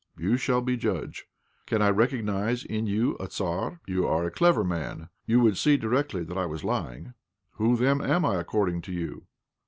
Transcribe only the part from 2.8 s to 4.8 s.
you a Tzar? You are a clever